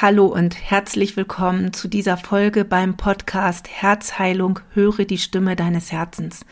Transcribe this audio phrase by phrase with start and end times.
[0.00, 6.44] Hallo und herzlich willkommen zu dieser Folge beim Podcast Herzheilung, höre die Stimme deines Herzens.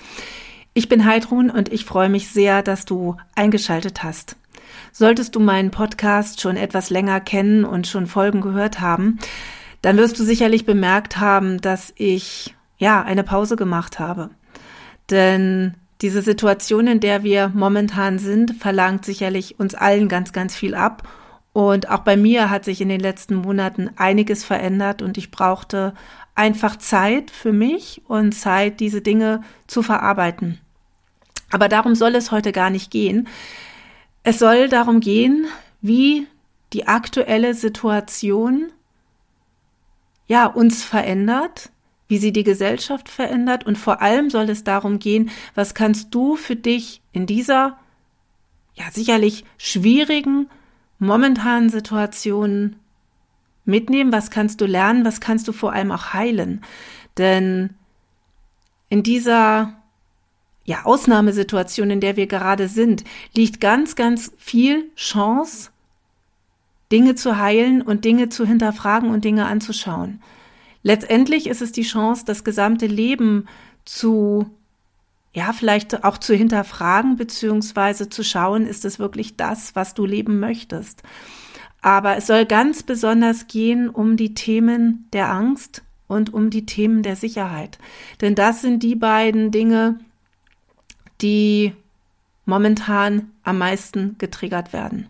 [0.75, 4.37] Ich bin Heidrun und ich freue mich sehr, dass du eingeschaltet hast.
[4.93, 9.19] Solltest du meinen Podcast schon etwas länger kennen und schon Folgen gehört haben,
[9.83, 14.31] dann wirst du sicherlich bemerkt haben, dass ich ja eine Pause gemacht habe.
[15.11, 20.77] Denn diese Situation, in der wir momentan sind, verlangt sicherlich uns allen ganz, ganz viel
[20.77, 21.03] ab
[21.53, 25.95] und auch bei mir hat sich in den letzten Monaten einiges verändert und ich brauchte
[26.35, 30.61] einfach Zeit für mich und Zeit, diese Dinge zu verarbeiten.
[31.51, 33.29] Aber darum soll es heute gar nicht gehen.
[34.23, 35.47] Es soll darum gehen,
[35.83, 36.27] wie
[36.73, 38.73] die aktuelle Situation
[40.27, 41.71] ja uns verändert,
[42.09, 46.37] wie sie die Gesellschaft verändert und vor allem soll es darum gehen, was kannst du
[46.37, 47.79] für dich in dieser
[48.75, 50.49] ja sicherlich schwierigen
[51.03, 52.77] momentanen Situationen
[53.65, 54.13] mitnehmen?
[54.13, 55.05] Was kannst du lernen?
[55.05, 56.63] Was kannst du vor allem auch heilen?
[57.19, 57.71] Denn
[58.89, 59.75] in dieser
[60.65, 63.05] ja, Ausnahmesituation, in der wir gerade sind,
[63.37, 65.71] liegt ganz, ganz viel Chance,
[66.93, 70.23] Dinge zu heilen und Dinge zu hinterfragen und Dinge anzuschauen.
[70.83, 73.49] Letztendlich ist es die Chance, das gesamte Leben
[73.85, 74.51] zu
[75.35, 80.41] ja, vielleicht auch zu hinterfragen beziehungsweise zu schauen, ist es wirklich das, was du leben
[80.41, 81.03] möchtest.
[81.81, 87.03] Aber es soll ganz besonders gehen um die Themen der Angst und um die Themen
[87.03, 87.79] der Sicherheit.
[88.21, 89.99] Denn das sind die beiden Dinge,
[91.23, 91.73] die
[92.45, 95.09] momentan am meisten getriggert werden.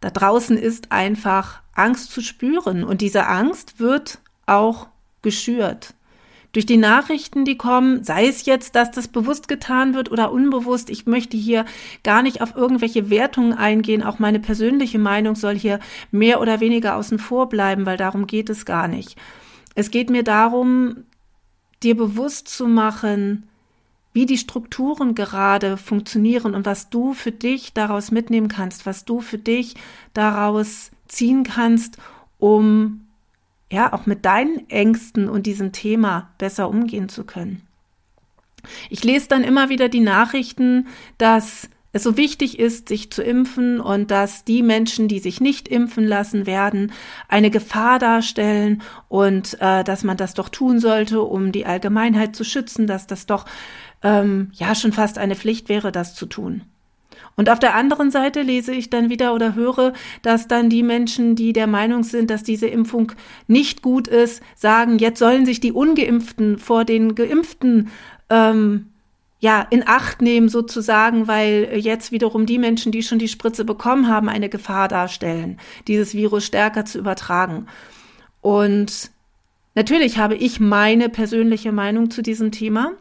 [0.00, 4.88] Da draußen ist einfach Angst zu spüren und diese Angst wird auch
[5.22, 5.94] geschürt
[6.52, 10.90] durch die Nachrichten, die kommen, sei es jetzt, dass das bewusst getan wird oder unbewusst.
[10.90, 11.64] Ich möchte hier
[12.04, 14.02] gar nicht auf irgendwelche Wertungen eingehen.
[14.02, 15.80] Auch meine persönliche Meinung soll hier
[16.10, 19.16] mehr oder weniger außen vor bleiben, weil darum geht es gar nicht.
[19.74, 21.04] Es geht mir darum,
[21.82, 23.48] dir bewusst zu machen,
[24.12, 29.20] wie die Strukturen gerade funktionieren und was du für dich daraus mitnehmen kannst, was du
[29.20, 29.74] für dich
[30.12, 31.96] daraus ziehen kannst,
[32.38, 33.01] um
[33.72, 37.62] ja, auch mit deinen Ängsten und diesem Thema besser umgehen zu können.
[38.90, 43.80] Ich lese dann immer wieder die Nachrichten, dass es so wichtig ist, sich zu impfen
[43.80, 46.92] und dass die Menschen, die sich nicht impfen lassen werden,
[47.28, 52.44] eine Gefahr darstellen und äh, dass man das doch tun sollte, um die Allgemeinheit zu
[52.44, 53.46] schützen, dass das doch
[54.02, 56.62] ähm, ja schon fast eine Pflicht wäre, das zu tun.
[57.36, 61.34] Und auf der anderen Seite lese ich dann wieder oder höre, dass dann die Menschen,
[61.34, 63.12] die der Meinung sind, dass diese Impfung
[63.46, 67.90] nicht gut ist, sagen, jetzt sollen sich die ungeimpften vor den geimpften
[68.28, 68.86] ähm,
[69.42, 74.06] ja, in Acht nehmen sozusagen, weil jetzt wiederum die Menschen, die schon die Spritze bekommen
[74.06, 77.66] haben, eine Gefahr darstellen, dieses Virus stärker zu übertragen.
[78.40, 79.10] Und
[79.74, 82.92] natürlich habe ich meine persönliche Meinung zu diesem Thema.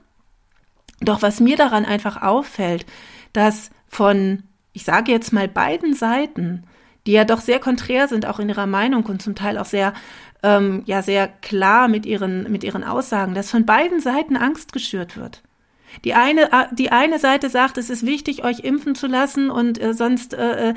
[0.99, 2.87] Doch was mir daran einfach auffällt,
[3.33, 4.43] dass von,
[4.73, 6.63] ich sage jetzt mal, beiden Seiten,
[7.05, 9.93] die ja doch sehr konträr sind, auch in ihrer Meinung und zum Teil auch sehr,
[10.43, 15.17] ähm, ja, sehr klar mit ihren, mit ihren Aussagen, dass von beiden Seiten Angst geschürt
[15.17, 15.43] wird.
[16.05, 19.81] Die eine, äh, die eine Seite sagt, es ist wichtig, euch impfen zu lassen und
[19.81, 20.73] äh, sonst, äh, äh,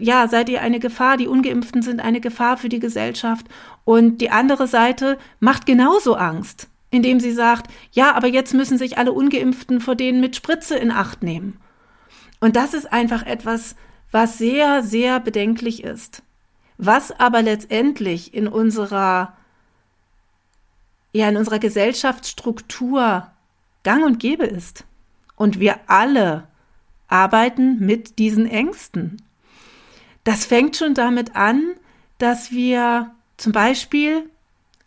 [0.00, 1.16] ja, seid ihr eine Gefahr.
[1.16, 3.46] Die Ungeimpften sind eine Gefahr für die Gesellschaft.
[3.84, 8.96] Und die andere Seite macht genauso Angst, indem sie sagt, ja, aber jetzt müssen sich
[8.96, 11.58] alle Ungeimpften vor denen mit Spritze in Acht nehmen.
[12.44, 13.74] Und das ist einfach etwas,
[14.10, 16.22] was sehr, sehr bedenklich ist.
[16.76, 19.32] Was aber letztendlich in unserer,
[21.14, 23.32] ja, in unserer Gesellschaftsstruktur
[23.82, 24.84] gang und gäbe ist.
[25.36, 26.46] Und wir alle
[27.08, 29.22] arbeiten mit diesen Ängsten.
[30.22, 31.62] Das fängt schon damit an,
[32.18, 34.28] dass wir zum Beispiel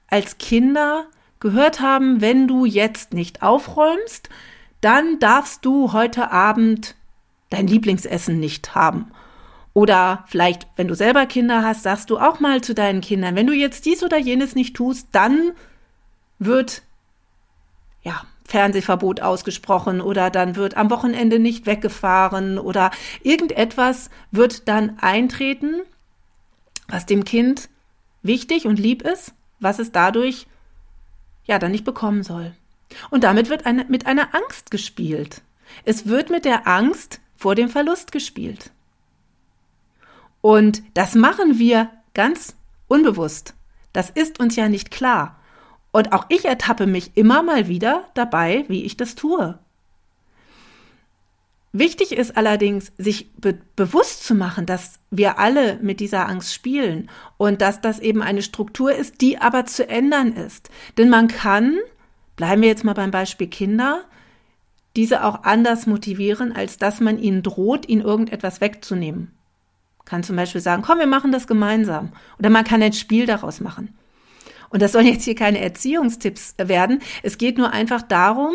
[0.06, 1.08] als Kinder
[1.40, 4.30] gehört haben, wenn du jetzt nicht aufräumst,
[4.80, 6.94] dann darfst du heute Abend
[7.50, 9.12] dein Lieblingsessen nicht haben.
[9.74, 13.48] Oder vielleicht, wenn du selber Kinder hast, sagst du auch mal zu deinen Kindern, wenn
[13.48, 15.52] du jetzt dies oder jenes nicht tust, dann
[16.40, 16.82] wird
[18.02, 22.92] ja Fernsehverbot ausgesprochen oder dann wird am Wochenende nicht weggefahren oder
[23.22, 25.82] irgendetwas wird dann eintreten,
[26.88, 27.70] was dem Kind
[28.24, 30.48] wichtig und lieb ist, was es dadurch
[31.44, 32.56] ja dann nicht bekommen soll.
[33.10, 35.42] Und damit wird eine, mit einer Angst gespielt.
[35.84, 38.72] Es wird mit der Angst vor dem Verlust gespielt.
[40.42, 42.56] Und das machen wir ganz
[42.88, 43.54] unbewusst.
[43.94, 45.40] Das ist uns ja nicht klar.
[45.92, 49.58] Und auch ich ertappe mich immer mal wieder dabei, wie ich das tue.
[51.74, 57.10] Wichtig ist allerdings, sich be bewusst zu machen, dass wir alle mit dieser Angst spielen
[57.38, 60.70] und dass das eben eine Struktur ist, die aber zu ändern ist.
[60.98, 61.78] Denn man kann,
[62.36, 64.06] bleiben wir jetzt mal beim Beispiel Kinder,
[64.98, 69.32] diese auch anders motivieren, als dass man ihnen droht, ihnen irgendetwas wegzunehmen.
[70.04, 72.12] Kann zum Beispiel sagen, komm, wir machen das gemeinsam.
[72.40, 73.96] Oder man kann ein Spiel daraus machen.
[74.70, 77.02] Und das sollen jetzt hier keine Erziehungstipps werden.
[77.24, 78.54] Es geht nur einfach darum,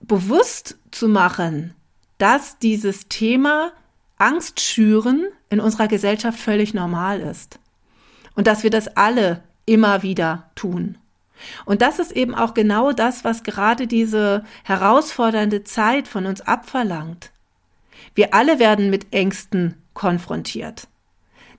[0.00, 1.74] bewusst zu machen,
[2.18, 3.72] dass dieses Thema
[4.16, 7.58] Angst schüren in unserer Gesellschaft völlig normal ist.
[8.34, 10.98] Und dass wir das alle immer wieder tun.
[11.64, 17.30] Und das ist eben auch genau das, was gerade diese herausfordernde Zeit von uns abverlangt.
[18.14, 20.88] Wir alle werden mit Ängsten konfrontiert.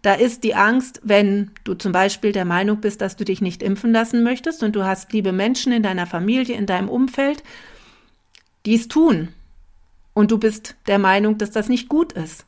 [0.01, 3.63] Da ist die Angst, wenn du zum Beispiel der Meinung bist, dass du dich nicht
[3.63, 7.43] impfen lassen möchtest und du hast liebe Menschen in deiner Familie, in deinem Umfeld,
[8.67, 9.29] die es tun.
[10.13, 12.45] Und du bist der Meinung, dass das nicht gut ist.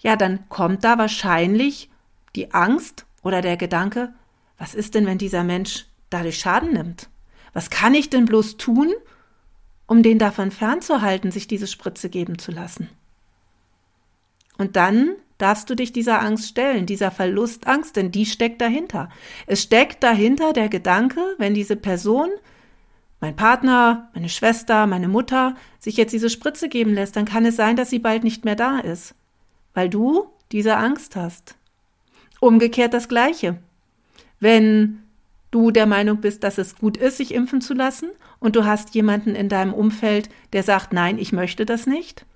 [0.00, 1.88] Ja, dann kommt da wahrscheinlich
[2.36, 4.12] die Angst oder der Gedanke,
[4.58, 7.08] was ist denn, wenn dieser Mensch dadurch Schaden nimmt?
[7.52, 8.92] Was kann ich denn bloß tun,
[9.86, 12.88] um den davon fernzuhalten, sich diese Spritze geben zu lassen?
[14.56, 19.08] Und dann darfst du dich dieser Angst stellen, dieser Verlustangst, denn die steckt dahinter.
[19.46, 22.30] Es steckt dahinter der Gedanke, wenn diese Person,
[23.20, 27.56] mein Partner, meine Schwester, meine Mutter, sich jetzt diese Spritze geben lässt, dann kann es
[27.56, 29.14] sein, dass sie bald nicht mehr da ist,
[29.74, 31.56] weil du diese Angst hast.
[32.40, 33.58] Umgekehrt das Gleiche.
[34.38, 35.03] Wenn
[35.54, 38.10] du der Meinung bist, dass es gut ist, sich impfen zu lassen,
[38.40, 42.26] und du hast jemanden in deinem Umfeld, der sagt, nein, ich möchte das nicht,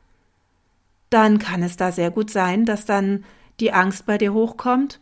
[1.11, 3.25] dann kann es da sehr gut sein, dass dann
[3.61, 5.01] die Angst bei dir hochkommt.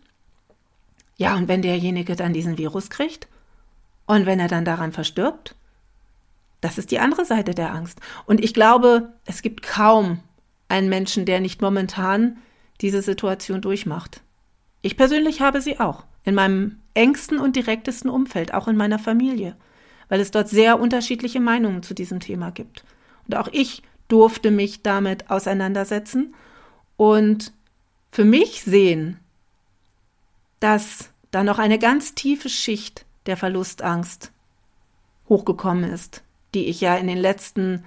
[1.17, 3.29] Ja, und wenn derjenige dann diesen Virus kriegt
[4.07, 5.55] und wenn er dann daran verstirbt,
[6.61, 8.01] das ist die andere Seite der Angst.
[8.25, 10.21] Und ich glaube, es gibt kaum
[10.69, 12.39] einen Menschen, der nicht momentan
[12.81, 14.23] diese Situation durchmacht.
[14.83, 19.57] Ich persönlich habe sie auch in meinem engsten und direktesten Umfeld, auch in meiner Familie,
[20.11, 22.85] weil es dort sehr unterschiedliche Meinungen zu diesem Thema gibt.
[23.27, 26.35] Und auch ich durfte mich damit auseinandersetzen
[26.97, 27.53] und
[28.13, 29.19] für mich sehen,
[30.61, 34.33] dass da noch eine ganz tiefe Schicht der Verlustangst
[35.29, 36.23] hochgekommen ist,
[36.55, 37.85] die ich ja in den letzten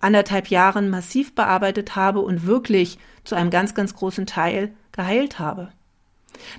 [0.00, 5.72] anderthalb Jahren massiv bearbeitet habe und wirklich zu einem ganz, ganz großen Teil geheilt habe.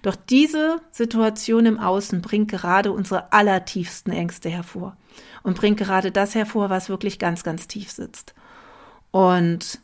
[0.02, 4.96] Doch diese Situation im Außen bringt gerade unsere allertiefsten Ängste hervor
[5.44, 8.34] und bringt gerade das hervor, was wirklich ganz, ganz tief sitzt.
[9.12, 9.80] Und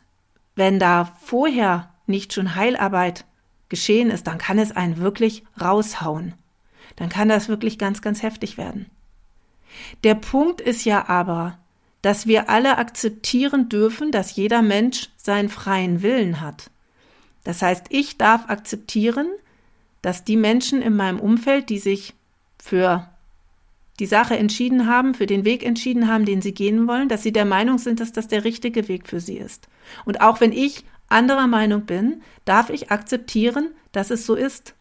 [0.56, 3.26] wenn da vorher nicht schon Heilarbeit
[3.70, 6.34] geschehen ist, dann kann es einen wirklich raushauen.
[6.98, 8.90] Dann kann das wirklich ganz, ganz heftig werden.
[10.04, 11.58] Der Punkt ist ja aber,
[12.02, 16.70] dass wir alle akzeptieren dürfen, dass jeder Mensch seinen freien Willen hat.
[17.44, 19.28] Das heißt, ich darf akzeptieren,
[20.02, 22.14] dass die Menschen in meinem Umfeld, die sich
[22.58, 23.08] für
[24.00, 27.32] die Sache entschieden haben, für den Weg entschieden haben, den sie gehen wollen, dass sie
[27.32, 29.68] der Meinung sind, dass das der richtige Weg für sie ist.
[30.06, 34.74] Und auch wenn ich anderer Meinung bin, darf ich akzeptieren, dass es so ist.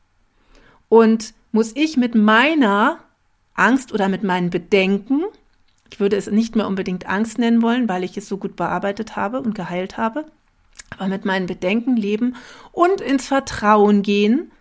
[0.89, 2.99] Und muss ich mit meiner
[3.55, 5.25] Angst oder mit meinen Bedenken,
[5.93, 9.17] ich würde es nicht mehr unbedingt Angst nennen wollen, weil ich es so gut bearbeitet
[9.17, 10.25] habe und geheilt habe,
[10.91, 12.37] aber mit meinen Bedenken leben
[12.73, 14.53] und ins Vertrauen gehen,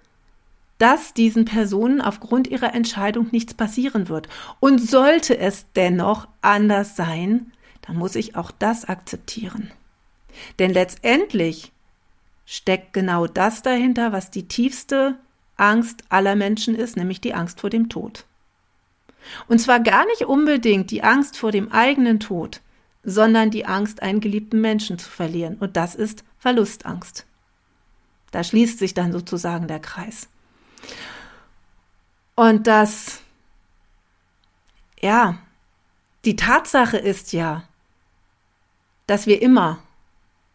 [0.80, 4.27] dass diesen Personen aufgrund ihrer Entscheidung nichts passieren wird.
[4.60, 7.51] Und sollte es dennoch anders sein,
[7.82, 9.72] dann muss ich auch das akzeptieren.
[10.58, 11.72] Denn letztendlich
[12.46, 15.20] steckt genau das dahinter, was die tiefste
[15.58, 18.25] Angst aller Menschen ist, nämlich die Angst vor dem Tod.
[19.48, 22.62] Und zwar gar nicht unbedingt die Angst vor dem eigenen Tod,
[23.03, 25.58] sondern die Angst, einen geliebten Menschen zu verlieren.
[25.60, 27.25] Und das ist Verlustangst.
[28.32, 30.30] Da schließt sich dann sozusagen der Kreis.
[32.36, 33.21] Und das,
[35.01, 35.38] ja,
[36.25, 37.63] die Tatsache ist ja,
[39.07, 39.79] dass wir immer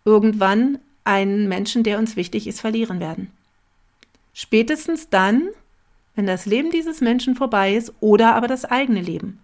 [0.04, 3.30] irgendwann einen Menschen, der uns wichtig ist, verlieren werden.
[4.32, 5.48] Spätestens dann,
[6.14, 9.40] wenn das Leben dieses Menschen vorbei ist oder aber das eigene Leben.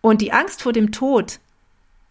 [0.00, 1.38] Und die Angst vor dem Tod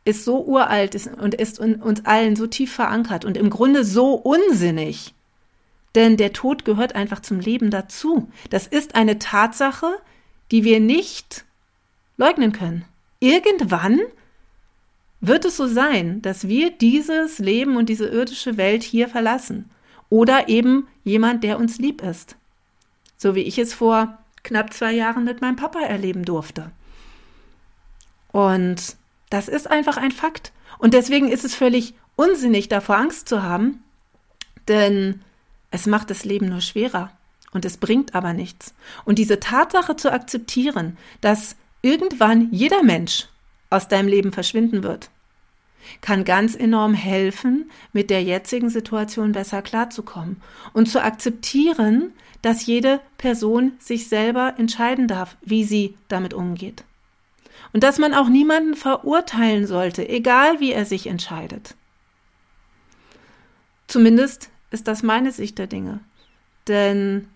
[0.06, 5.14] ist so uralt und ist uns allen so tief verankert und im Grunde so unsinnig,
[5.96, 8.32] denn der Tod gehört einfach zum Leben dazu.
[8.50, 9.88] Das ist eine Tatsache,
[10.52, 11.46] die wir nicht
[12.18, 12.86] leugnen können.
[13.20, 14.00] Irgendwann
[15.22, 19.70] wird es so sein, dass wir dieses Leben und diese irdische Welt hier verlassen.
[20.10, 22.36] Oder eben jemand, der uns lieb ist.
[23.18, 26.72] So wie ich es vor knapp zwei Jahren mit meinem Papa erleben durfte.
[28.32, 28.96] Und
[29.30, 30.52] das ist einfach ein Fakt.
[30.78, 33.84] Und deswegen ist es völlig unsinnig davor Angst zu haben,
[34.68, 35.22] denn
[35.72, 37.12] es macht das Leben nur schwerer
[37.52, 38.74] und es bringt aber nichts.
[39.06, 43.28] Und diese Tatsache zu akzeptieren, dass irgendwann jeder Mensch
[43.70, 45.10] aus deinem Leben verschwinden wird,
[46.02, 50.42] kann ganz enorm helfen, mit der jetzigen Situation besser klarzukommen
[50.74, 56.84] und zu akzeptieren, dass jede Person sich selber entscheiden darf, wie sie damit umgeht.
[57.74, 61.76] Und dass man auch niemanden verurteilen sollte, egal wie er sich entscheidet.
[63.88, 66.00] Zumindest ist das meine Sicht der Dinge.
[66.68, 67.28] Denn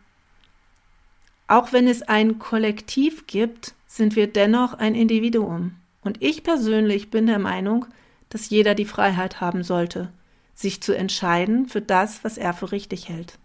[1.48, 5.76] auch wenn es ein Kollektiv gibt, sind wir dennoch ein Individuum.
[6.02, 7.86] Und ich persönlich bin der Meinung,
[8.30, 10.12] dass jeder die Freiheit haben sollte,
[10.56, 13.38] sich zu entscheiden für das, was er für richtig hält.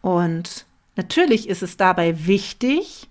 [0.00, 3.08] Und natürlich ist es dabei wichtig,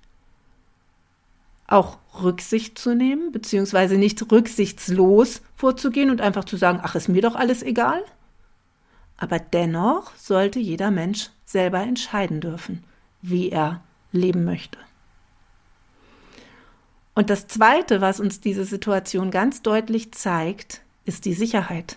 [1.67, 7.21] auch Rücksicht zu nehmen, beziehungsweise nicht rücksichtslos vorzugehen und einfach zu sagen, ach, ist mir
[7.21, 8.03] doch alles egal.
[9.23, 12.83] Aber dennoch sollte jeder Mensch selber entscheiden dürfen,
[13.21, 14.77] wie er leben möchte.
[17.15, 21.95] Und das Zweite, was uns diese Situation ganz deutlich zeigt, ist die Sicherheit.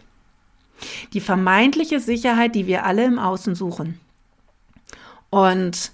[1.14, 3.98] Die vermeintliche Sicherheit, die wir alle im Außen suchen.
[5.28, 5.90] Und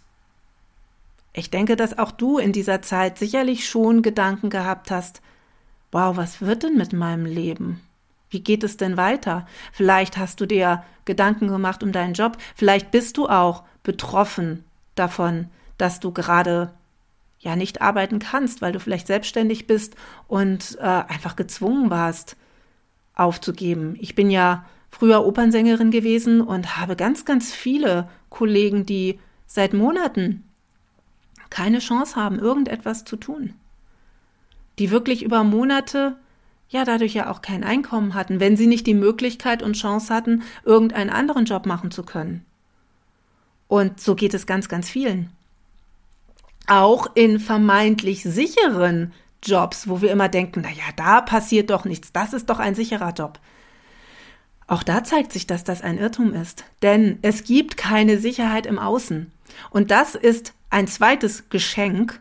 [1.32, 5.22] ich denke, dass auch du in dieser Zeit sicherlich schon Gedanken gehabt hast,
[5.92, 7.80] wow, was wird denn mit meinem Leben?
[8.32, 9.46] Wie geht es denn weiter?
[9.72, 15.48] Vielleicht hast du dir Gedanken gemacht um deinen Job, vielleicht bist du auch betroffen davon,
[15.76, 16.72] dass du gerade
[17.40, 19.96] ja nicht arbeiten kannst, weil du vielleicht selbstständig bist
[20.28, 22.36] und äh, einfach gezwungen warst,
[23.14, 23.96] aufzugeben.
[23.98, 30.44] Ich bin ja früher Opernsängerin gewesen und habe ganz, ganz viele Kollegen, die seit Monaten
[31.50, 33.54] keine Chance haben, irgendetwas zu tun.
[34.78, 36.16] Die wirklich über Monate
[36.72, 40.42] ja dadurch ja auch kein Einkommen hatten, wenn sie nicht die Möglichkeit und Chance hatten,
[40.64, 42.44] irgendeinen anderen Job machen zu können.
[43.68, 45.30] Und so geht es ganz, ganz vielen
[46.66, 49.12] auch in vermeintlich sicheren
[49.42, 52.74] Jobs, wo wir immer denken, na ja, da passiert doch nichts, das ist doch ein
[52.74, 53.40] sicherer Job.
[54.68, 58.78] Auch da zeigt sich, dass das ein Irrtum ist, denn es gibt keine Sicherheit im
[58.78, 59.30] Außen.
[59.70, 62.20] Und das ist ein zweites Geschenk,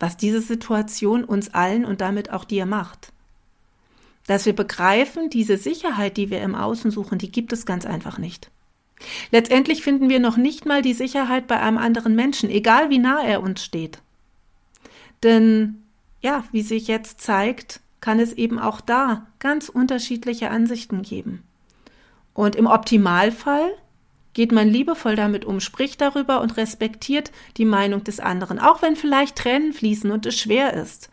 [0.00, 3.12] was diese Situation uns allen und damit auch dir macht.
[4.26, 8.18] Dass wir begreifen, diese Sicherheit, die wir im Außen suchen, die gibt es ganz einfach
[8.18, 8.50] nicht.
[9.30, 13.22] Letztendlich finden wir noch nicht mal die Sicherheit bei einem anderen Menschen, egal wie nah
[13.22, 13.98] er uns steht.
[15.22, 15.82] Denn,
[16.20, 21.42] ja, wie sich jetzt zeigt, kann es eben auch da ganz unterschiedliche Ansichten geben.
[22.32, 23.72] Und im Optimalfall
[24.34, 28.96] geht man liebevoll damit um, spricht darüber und respektiert die Meinung des anderen, auch wenn
[28.96, 31.10] vielleicht Tränen fließen und es schwer ist.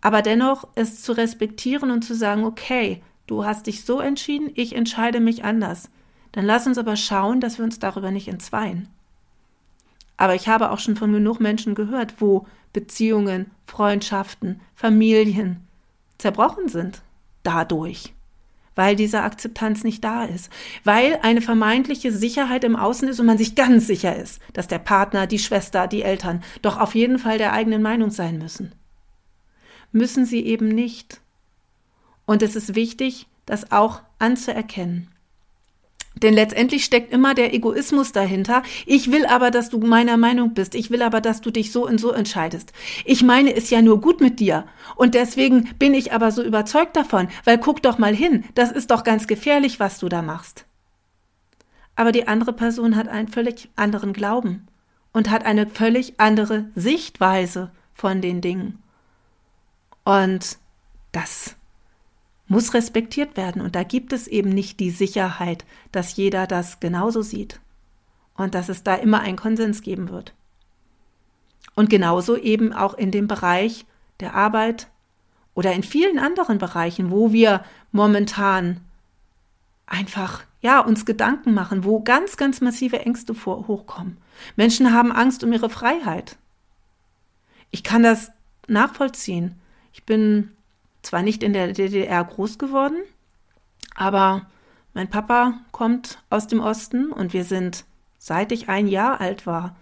[0.00, 4.74] Aber dennoch es zu respektieren und zu sagen, okay, du hast dich so entschieden, ich
[4.74, 5.88] entscheide mich anders.
[6.32, 8.88] Dann lass uns aber schauen, dass wir uns darüber nicht entzweien.
[10.16, 15.66] Aber ich habe auch schon von genug Menschen gehört, wo Beziehungen, Freundschaften, Familien
[16.18, 17.02] zerbrochen sind
[17.42, 18.14] dadurch,
[18.74, 20.50] weil diese Akzeptanz nicht da ist,
[20.84, 24.78] weil eine vermeintliche Sicherheit im Außen ist und man sich ganz sicher ist, dass der
[24.78, 28.72] Partner, die Schwester, die Eltern doch auf jeden Fall der eigenen Meinung sein müssen.
[29.92, 31.20] Müssen sie eben nicht.
[32.24, 35.11] Und es ist wichtig, das auch anzuerkennen.
[36.22, 38.62] Denn letztendlich steckt immer der Egoismus dahinter.
[38.86, 40.74] Ich will aber, dass du meiner Meinung bist.
[40.74, 42.72] Ich will aber, dass du dich so und so entscheidest.
[43.04, 44.64] Ich meine es ja nur gut mit dir.
[44.96, 48.90] Und deswegen bin ich aber so überzeugt davon, weil guck doch mal hin, das ist
[48.90, 50.64] doch ganz gefährlich, was du da machst.
[51.96, 54.66] Aber die andere Person hat einen völlig anderen Glauben
[55.12, 58.82] und hat eine völlig andere Sichtweise von den Dingen.
[60.04, 60.58] Und
[61.12, 61.56] das
[62.52, 63.62] muss respektiert werden.
[63.62, 67.60] Und da gibt es eben nicht die Sicherheit, dass jeder das genauso sieht
[68.36, 70.34] und dass es da immer einen Konsens geben wird.
[71.74, 73.86] Und genauso eben auch in dem Bereich
[74.20, 74.88] der Arbeit
[75.54, 78.82] oder in vielen anderen Bereichen, wo wir momentan
[79.86, 84.18] einfach ja uns Gedanken machen, wo ganz ganz massive Ängste vor, hochkommen.
[84.56, 86.36] Menschen haben Angst um ihre Freiheit.
[87.70, 88.30] Ich kann das
[88.68, 89.58] nachvollziehen.
[89.94, 90.50] Ich bin
[91.02, 92.96] zwar nicht in der DDR groß geworden,
[93.94, 94.46] aber
[94.94, 97.84] mein Papa kommt aus dem Osten und wir sind,
[98.18, 99.76] seit ich ein Jahr alt war,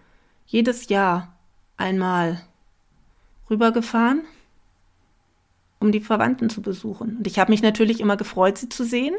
[0.47, 1.37] jedes Jahr
[1.77, 2.41] einmal
[3.49, 4.23] rübergefahren,
[5.79, 7.19] um die Verwandten zu besuchen.
[7.19, 9.15] Und ich habe mich natürlich immer gefreut, sie zu sehen.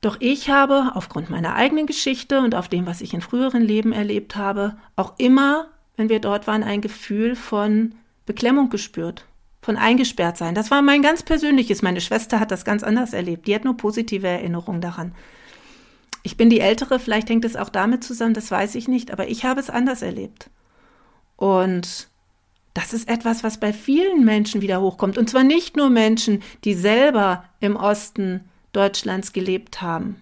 [0.00, 3.92] Doch ich habe aufgrund meiner eigenen Geschichte und auf dem, was ich in früheren Leben
[3.92, 7.94] erlebt habe, auch immer, wenn wir dort waren, ein Gefühl von
[8.26, 9.24] Beklemmung gespürt
[9.60, 10.54] von eingesperrt sein.
[10.54, 11.82] Das war mein ganz persönliches.
[11.82, 13.46] Meine Schwester hat das ganz anders erlebt.
[13.46, 15.14] Die hat nur positive Erinnerungen daran.
[16.22, 19.28] Ich bin die Ältere, vielleicht hängt es auch damit zusammen, das weiß ich nicht, aber
[19.28, 20.50] ich habe es anders erlebt.
[21.36, 22.08] Und
[22.74, 25.18] das ist etwas, was bei vielen Menschen wieder hochkommt.
[25.18, 30.20] Und zwar nicht nur Menschen, die selber im Osten Deutschlands gelebt haben.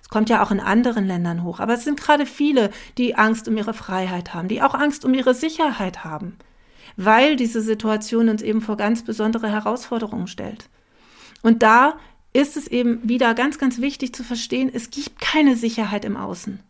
[0.00, 1.60] Es kommt ja auch in anderen Ländern hoch.
[1.60, 5.14] Aber es sind gerade viele, die Angst um ihre Freiheit haben, die auch Angst um
[5.14, 6.36] ihre Sicherheit haben,
[6.96, 10.68] weil diese Situation uns eben vor ganz besondere Herausforderungen stellt.
[11.42, 11.98] Und da
[12.32, 16.60] ist es eben wieder ganz, ganz wichtig zu verstehen, es gibt keine Sicherheit im Außen.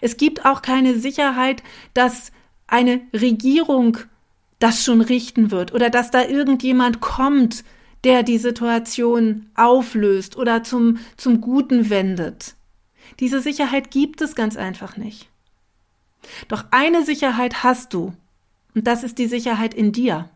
[0.00, 2.30] Es gibt auch keine Sicherheit, dass
[2.66, 3.98] eine Regierung
[4.58, 7.64] das schon richten wird oder dass da irgendjemand kommt,
[8.04, 12.54] der die Situation auflöst oder zum, zum Guten wendet.
[13.20, 15.28] Diese Sicherheit gibt es ganz einfach nicht.
[16.48, 18.12] Doch eine Sicherheit hast du,
[18.74, 20.30] und das ist die Sicherheit in dir.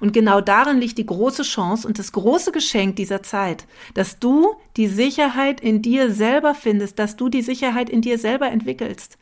[0.00, 4.54] Und genau darin liegt die große Chance und das große Geschenk dieser Zeit, dass du
[4.76, 9.16] die Sicherheit in dir selber findest, dass du die Sicherheit in dir selber entwickelst,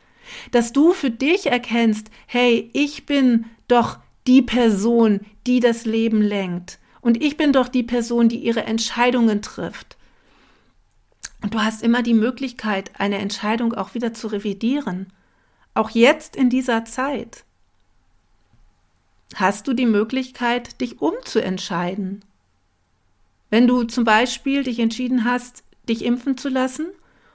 [0.51, 6.79] dass du für dich erkennst, hey, ich bin doch die Person, die das Leben lenkt.
[6.99, 9.97] Und ich bin doch die Person, die ihre Entscheidungen trifft.
[11.41, 15.11] Und du hast immer die Möglichkeit, eine Entscheidung auch wieder zu revidieren.
[15.73, 17.45] Auch jetzt in dieser Zeit
[19.35, 22.23] hast du die Möglichkeit, dich umzuentscheiden.
[23.49, 26.87] Wenn du zum Beispiel dich entschieden hast, dich impfen zu lassen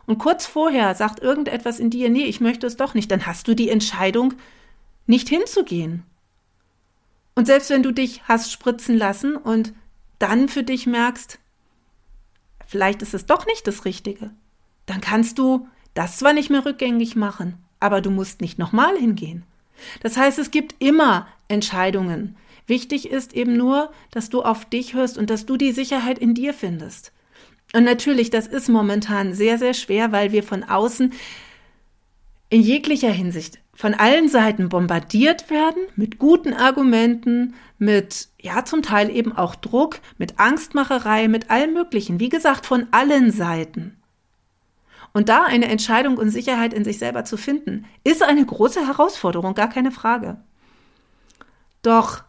[0.07, 3.49] und kurz vorher sagt irgendetwas in dir, nee, ich möchte es doch nicht, dann hast
[3.49, 4.35] du die Entscheidung,
[5.07, 6.03] nicht hinzugehen.
[7.35, 9.75] Und selbst wenn du dich hast spritzen lassen und
[10.19, 11.39] dann für dich merkst,
[12.67, 14.31] vielleicht ist es doch nicht das Richtige,
[14.87, 19.45] dann kannst du das zwar nicht mehr rückgängig machen, aber du musst nicht nochmal hingehen.
[20.03, 22.37] Das heißt, es gibt immer Entscheidungen.
[22.67, 26.35] Wichtig ist eben nur, dass du auf dich hörst und dass du die Sicherheit in
[26.35, 27.13] dir findest.
[27.75, 31.13] Und natürlich, das ist momentan sehr, sehr schwer, weil wir von außen
[32.49, 39.15] in jeglicher Hinsicht von allen Seiten bombardiert werden mit guten Argumenten, mit, ja, zum Teil
[39.15, 42.19] eben auch Druck, mit Angstmacherei, mit allem Möglichen.
[42.19, 43.99] Wie gesagt, von allen Seiten.
[45.13, 49.55] Und da eine Entscheidung und Sicherheit in sich selber zu finden, ist eine große Herausforderung,
[49.55, 50.39] gar keine Frage.
[51.87, 52.25] Doch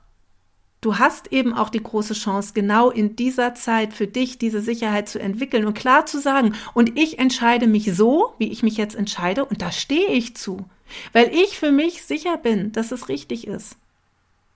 [0.82, 5.10] du hast eben auch die große Chance, genau in dieser Zeit für dich diese Sicherheit
[5.10, 8.96] zu entwickeln und klar zu sagen, und ich entscheide mich so, wie ich mich jetzt
[8.96, 10.70] entscheide, und da stehe ich zu.
[11.12, 13.78] Weil ich für mich sicher bin, dass es richtig ist.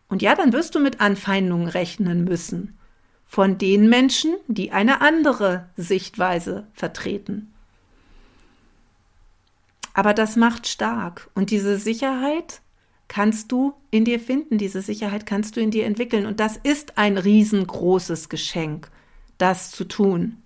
[0.07, 2.77] Und ja, dann wirst du mit Anfeindungen rechnen müssen.
[3.25, 7.51] Von den Menschen, die eine andere Sichtweise vertreten.
[9.95, 11.31] Aber das macht stark.
[11.33, 12.61] Und diese Sicherheit
[13.11, 14.57] kannst du in dir finden.
[14.57, 16.25] Diese Sicherheit kannst du in dir entwickeln.
[16.25, 18.89] Und das ist ein riesengroßes Geschenk,
[19.37, 20.37] das zu tun.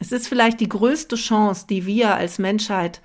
[0.00, 3.00] Es ist vielleicht die größte Chance, die wir als Menschheit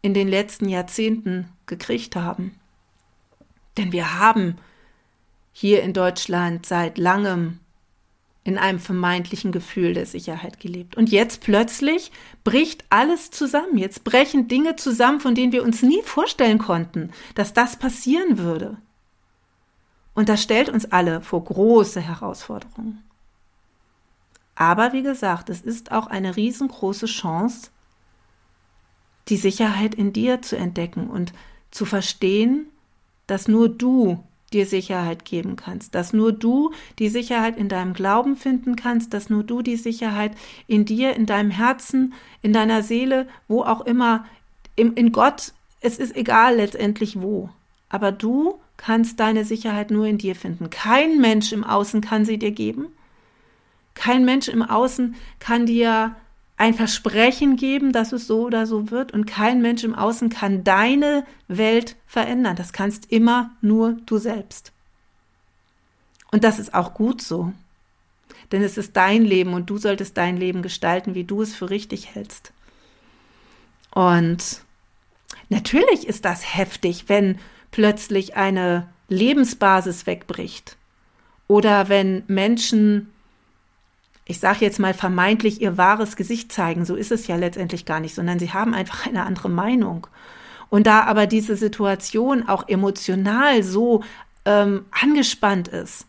[0.00, 2.56] in den letzten Jahrzehnten gekriegt haben.
[3.76, 4.56] Denn wir haben
[5.52, 7.60] hier in Deutschland seit langem
[8.44, 10.96] in einem vermeintlichen Gefühl der Sicherheit gelebt.
[10.96, 12.10] Und jetzt plötzlich
[12.42, 13.78] bricht alles zusammen.
[13.78, 18.78] Jetzt brechen Dinge zusammen, von denen wir uns nie vorstellen konnten, dass das passieren würde.
[20.14, 23.02] Und das stellt uns alle vor große Herausforderungen.
[24.54, 27.70] Aber wie gesagt, es ist auch eine riesengroße Chance,
[29.28, 31.32] die Sicherheit in dir zu entdecken und
[31.70, 32.66] zu verstehen,
[33.26, 34.22] dass nur du
[34.54, 39.30] dir Sicherheit geben kannst, dass nur du die Sicherheit in deinem Glauben finden kannst, dass
[39.30, 40.32] nur du die Sicherheit
[40.66, 44.24] in dir, in deinem Herzen, in deiner Seele, wo auch immer,
[44.76, 47.50] in, in Gott, es ist egal letztendlich wo,
[47.88, 50.70] aber du kannst deine Sicherheit nur in dir finden.
[50.70, 52.86] Kein Mensch im Außen kann sie dir geben.
[53.94, 56.16] Kein Mensch im Außen kann dir
[56.62, 60.62] ein Versprechen geben, dass es so oder so wird und kein Mensch im Außen kann
[60.62, 62.54] deine Welt verändern.
[62.54, 64.70] Das kannst immer nur du selbst.
[66.30, 67.52] Und das ist auch gut so.
[68.52, 71.68] Denn es ist dein Leben und du solltest dein Leben gestalten, wie du es für
[71.68, 72.52] richtig hältst.
[73.90, 74.60] Und
[75.48, 77.40] natürlich ist das heftig, wenn
[77.72, 80.76] plötzlich eine Lebensbasis wegbricht
[81.48, 83.11] oder wenn Menschen
[84.24, 86.84] ich sage jetzt mal vermeintlich ihr wahres Gesicht zeigen.
[86.84, 90.06] So ist es ja letztendlich gar nicht, sondern sie haben einfach eine andere Meinung.
[90.70, 94.04] Und da aber diese Situation auch emotional so
[94.44, 96.06] ähm, angespannt ist,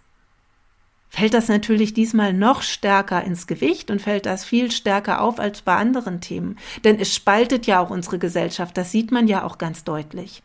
[1.09, 5.61] fällt das natürlich diesmal noch stärker ins Gewicht und fällt das viel stärker auf als
[5.61, 6.57] bei anderen Themen.
[6.83, 10.41] Denn es spaltet ja auch unsere Gesellschaft, das sieht man ja auch ganz deutlich.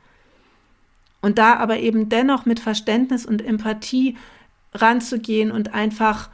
[1.21, 4.17] Und da aber eben dennoch mit Verständnis und Empathie
[4.75, 6.29] ranzugehen und einfach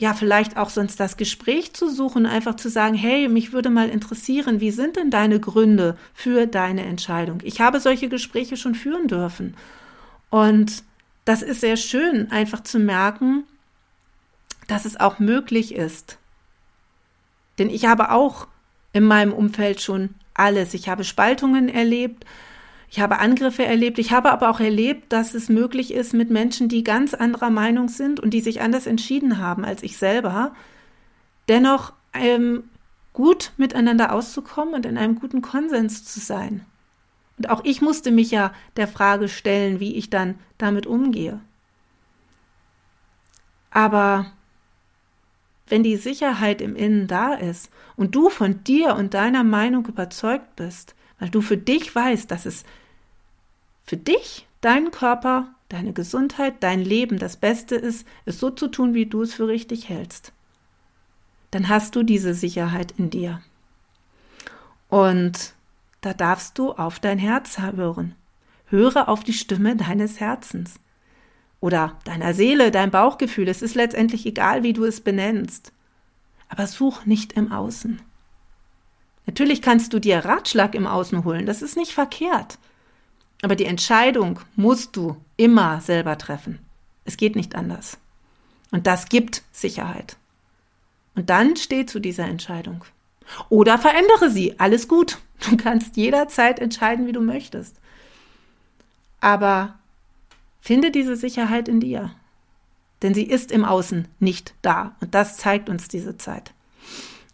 [0.00, 3.90] ja, vielleicht auch sonst das Gespräch zu suchen, einfach zu sagen, hey, mich würde mal
[3.90, 7.40] interessieren, wie sind denn deine Gründe für deine Entscheidung?
[7.44, 9.58] Ich habe solche Gespräche schon führen dürfen.
[10.30, 10.84] Und
[11.26, 13.44] das ist sehr schön, einfach zu merken,
[14.68, 16.16] dass es auch möglich ist.
[17.58, 18.48] Denn ich habe auch
[18.94, 20.72] in meinem Umfeld schon alles.
[20.72, 22.24] Ich habe Spaltungen erlebt,
[22.90, 26.68] ich habe Angriffe erlebt, ich habe aber auch erlebt, dass es möglich ist, mit Menschen,
[26.68, 30.52] die ganz anderer Meinung sind und die sich anders entschieden haben als ich selber,
[31.48, 32.64] dennoch ähm,
[33.12, 36.66] gut miteinander auszukommen und in einem guten Konsens zu sein.
[37.38, 41.40] Und auch ich musste mich ja der Frage stellen, wie ich dann damit umgehe.
[43.70, 44.32] Aber
[45.68, 50.56] wenn die Sicherheit im Innen da ist und du von dir und deiner Meinung überzeugt
[50.56, 52.64] bist, weil du für dich weißt, dass es
[53.90, 58.94] für dich, deinen Körper, deine Gesundheit, dein Leben das Beste ist, es so zu tun,
[58.94, 60.32] wie du es für richtig hältst,
[61.50, 63.42] dann hast du diese Sicherheit in dir.
[64.88, 65.54] Und
[66.02, 68.14] da darfst du auf dein Herz hören.
[68.66, 70.78] Höre auf die Stimme deines Herzens
[71.58, 73.48] oder deiner Seele, dein Bauchgefühl.
[73.48, 75.72] Es ist letztendlich egal, wie du es benennst.
[76.48, 78.00] Aber such nicht im Außen.
[79.26, 82.56] Natürlich kannst du dir Ratschlag im Außen holen, das ist nicht verkehrt.
[83.42, 86.58] Aber die Entscheidung musst du immer selber treffen.
[87.04, 87.98] Es geht nicht anders.
[88.70, 90.16] Und das gibt Sicherheit.
[91.14, 92.84] Und dann steh zu dieser Entscheidung.
[93.48, 94.58] Oder verändere sie.
[94.58, 95.18] Alles gut.
[95.48, 97.76] Du kannst jederzeit entscheiden, wie du möchtest.
[99.20, 99.78] Aber
[100.60, 102.10] finde diese Sicherheit in dir.
[103.02, 104.94] Denn sie ist im Außen nicht da.
[105.00, 106.52] Und das zeigt uns diese Zeit.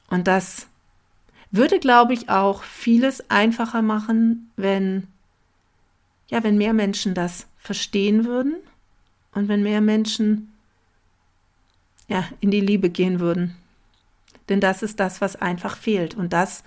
[0.09, 0.69] Und das
[1.51, 5.09] würde, glaube ich, auch vieles einfacher machen, wenn,
[6.29, 8.57] ja, wenn mehr Menschen das verstehen würden
[9.33, 10.53] und wenn mehr Menschen
[12.09, 13.57] ja, in die Liebe gehen würden.
[14.49, 16.15] Denn das ist das, was einfach fehlt.
[16.15, 16.62] Und das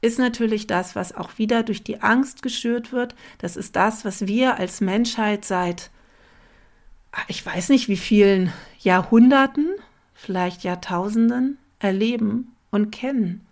[0.00, 3.14] ist natürlich das, was auch wieder durch die Angst geschürt wird.
[3.38, 5.90] Das ist das, was wir als Menschheit seit,
[7.12, 9.68] ah, ich weiß nicht wie vielen Jahrhunderten,
[10.14, 13.46] vielleicht Jahrtausenden erleben und kennen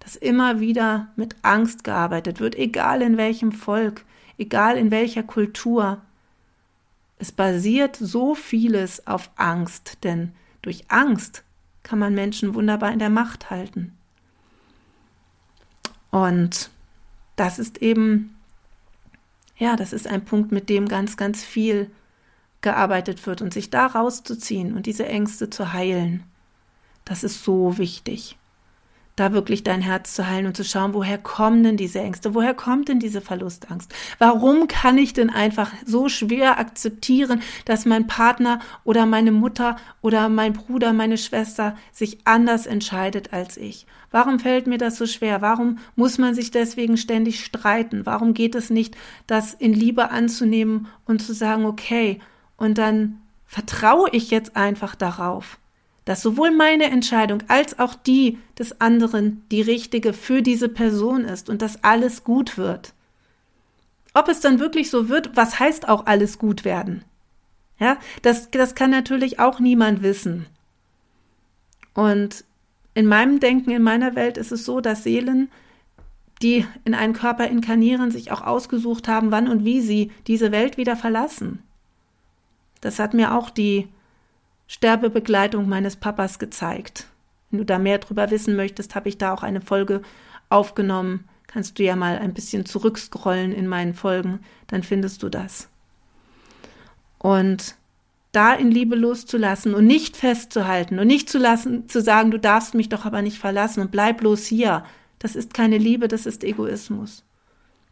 [0.00, 4.04] dass immer wieder mit Angst gearbeitet wird, egal in welchem Volk,
[4.40, 6.00] egal in welcher Kultur.
[7.18, 11.44] Es basiert so vieles auf Angst, denn durch Angst
[11.82, 13.96] kann man Menschen wunderbar in der Macht halten.
[16.10, 16.70] Und
[17.36, 18.36] das ist eben,
[19.56, 21.90] ja, das ist ein Punkt, mit dem ganz, ganz viel
[22.62, 26.24] gearbeitet wird und sich da rauszuziehen und diese Ängste zu heilen.
[27.04, 28.36] Das ist so wichtig
[29.20, 32.54] da wirklich dein Herz zu heilen und zu schauen, woher kommen denn diese Ängste, woher
[32.54, 33.92] kommt denn diese Verlustangst?
[34.18, 40.28] Warum kann ich denn einfach so schwer akzeptieren, dass mein Partner oder meine Mutter oder
[40.28, 43.86] mein Bruder, meine Schwester sich anders entscheidet als ich?
[44.10, 45.42] Warum fällt mir das so schwer?
[45.42, 48.06] Warum muss man sich deswegen ständig streiten?
[48.06, 52.20] Warum geht es nicht, das in Liebe anzunehmen und zu sagen, okay,
[52.56, 55.58] und dann vertraue ich jetzt einfach darauf,
[56.04, 61.48] dass sowohl meine Entscheidung als auch die des anderen die richtige für diese Person ist
[61.48, 62.94] und dass alles gut wird.
[64.14, 67.04] Ob es dann wirklich so wird, was heißt auch alles gut werden?
[67.78, 70.46] Ja, das, das kann natürlich auch niemand wissen.
[71.94, 72.44] Und
[72.94, 75.50] in meinem Denken, in meiner Welt ist es so, dass Seelen,
[76.42, 80.76] die in einen Körper inkarnieren, sich auch ausgesucht haben, wann und wie sie diese Welt
[80.76, 81.62] wieder verlassen.
[82.80, 83.88] Das hat mir auch die
[84.70, 87.08] Sterbebegleitung meines Papas gezeigt.
[87.50, 90.00] Wenn du da mehr drüber wissen möchtest, habe ich da auch eine Folge
[90.48, 91.24] aufgenommen.
[91.48, 95.68] Kannst du ja mal ein bisschen zurückscrollen in meinen Folgen, dann findest du das.
[97.18, 97.74] Und
[98.30, 102.74] da in Liebe loszulassen und nicht festzuhalten und nicht zu lassen, zu sagen, du darfst
[102.74, 104.84] mich doch aber nicht verlassen und bleib bloß hier.
[105.18, 107.24] Das ist keine Liebe, das ist Egoismus.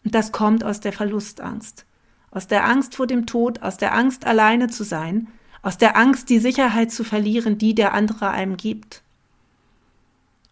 [0.05, 1.87] Und das kommt aus der Verlustangst.
[2.31, 5.27] Aus der Angst vor dem Tod, aus der Angst alleine zu sein
[5.63, 9.03] aus der Angst, die Sicherheit zu verlieren, die der andere einem gibt.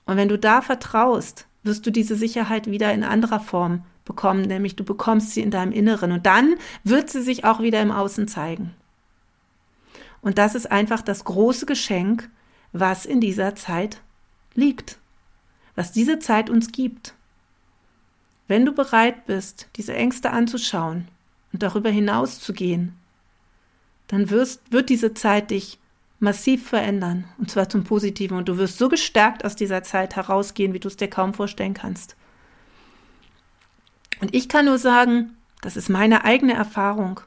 [0.04, 4.76] Und wenn du da vertraust, wirst du diese Sicherheit wieder in anderer Form bekommen, nämlich
[4.76, 8.28] du bekommst sie in deinem Inneren und dann wird sie sich auch wieder im Außen
[8.28, 8.74] zeigen.
[10.22, 12.30] Und das ist einfach das große Geschenk,
[12.72, 14.00] was in dieser Zeit
[14.54, 14.98] liegt,
[15.74, 17.14] was diese Zeit uns gibt.
[18.48, 21.08] Wenn du bereit bist, diese Ängste anzuschauen
[21.52, 22.96] und darüber hinaus zu gehen,
[24.08, 25.78] dann wirst, wird diese Zeit dich
[26.18, 30.72] massiv verändern, und zwar zum Positiven, und du wirst so gestärkt aus dieser Zeit herausgehen,
[30.72, 32.16] wie du es dir kaum vorstellen kannst.
[34.20, 37.20] Und ich kann nur sagen, das ist meine eigene Erfahrung.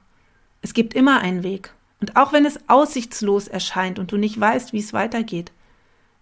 [0.61, 1.73] Es gibt immer einen Weg.
[2.01, 5.51] Und auch wenn es aussichtslos erscheint und du nicht weißt, wie es weitergeht,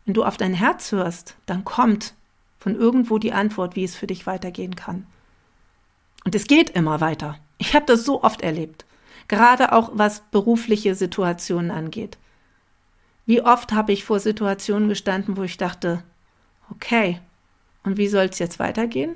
[0.05, 2.15] wenn du auf dein Herz hörst, dann kommt
[2.59, 5.05] von irgendwo die Antwort, wie es für dich weitergehen kann.
[6.25, 7.37] Und es geht immer weiter.
[7.59, 8.85] Ich habe das so oft erlebt,
[9.27, 12.17] gerade auch was berufliche Situationen angeht.
[13.25, 16.03] Wie oft habe ich vor Situationen gestanden, wo ich dachte,
[16.69, 17.19] okay,
[17.83, 19.15] und wie soll es jetzt weitergehen?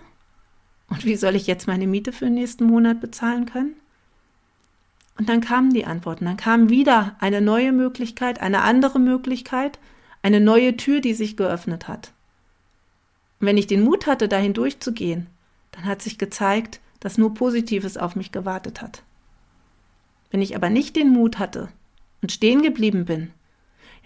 [0.89, 3.75] Und wie soll ich jetzt meine Miete für den nächsten Monat bezahlen können?
[5.17, 9.79] Und dann kamen die Antworten, dann kam wieder eine neue Möglichkeit, eine andere Möglichkeit,
[10.21, 12.11] eine neue Tür, die sich geöffnet hat.
[13.39, 15.27] Und wenn ich den Mut hatte, dahin durchzugehen,
[15.71, 19.03] dann hat sich gezeigt, dass nur Positives auf mich gewartet hat.
[20.31, 21.69] Wenn ich aber nicht den Mut hatte
[22.21, 23.31] und stehen geblieben bin,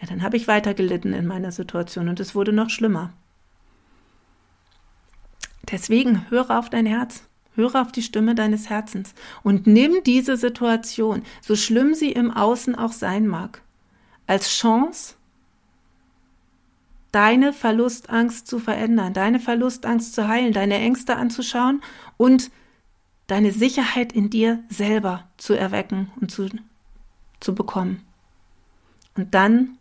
[0.01, 3.13] ja, dann habe ich weiter gelitten in meiner Situation und es wurde noch schlimmer.
[5.71, 7.23] Deswegen höre auf dein Herz.
[7.55, 12.75] Höre auf die Stimme deines Herzens und nimm diese Situation, so schlimm sie im Außen
[12.75, 13.61] auch sein mag,
[14.27, 15.15] als Chance,
[17.13, 21.81] deine Verlustangst zu verändern, deine Verlustangst zu heilen, deine Ängste anzuschauen
[22.17, 22.51] und
[23.27, 26.49] deine Sicherheit in dir selber zu erwecken und zu,
[27.39, 28.03] zu bekommen.
[29.15, 29.77] Und dann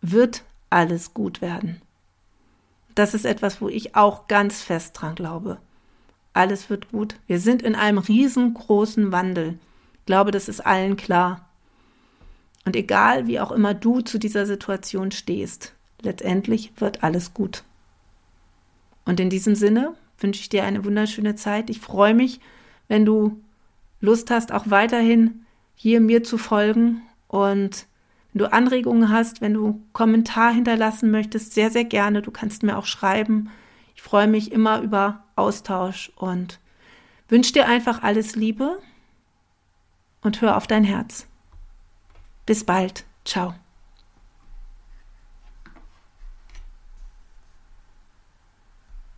[0.00, 1.80] wird alles gut werden.
[2.94, 5.58] Das ist etwas, wo ich auch ganz fest dran glaube
[6.34, 7.14] alles wird gut.
[7.26, 9.58] Wir sind in einem riesengroßen Wandel.
[10.00, 11.48] Ich glaube, das ist allen klar.
[12.66, 17.62] Und egal, wie auch immer du zu dieser Situation stehst, letztendlich wird alles gut.
[19.04, 21.70] Und in diesem Sinne wünsche ich dir eine wunderschöne Zeit.
[21.70, 22.40] Ich freue mich,
[22.88, 23.42] wenn du
[24.00, 27.02] Lust hast, auch weiterhin hier mir zu folgen.
[27.28, 27.86] Und
[28.32, 32.22] wenn du Anregungen hast, wenn du Kommentar hinterlassen möchtest, sehr, sehr gerne.
[32.22, 33.50] Du kannst mir auch schreiben.
[33.94, 36.60] Ich freue mich immer über Austausch und
[37.28, 38.78] wünsche dir einfach alles Liebe
[40.22, 41.26] und hör auf dein Herz.
[42.46, 43.04] Bis bald.
[43.24, 43.54] Ciao.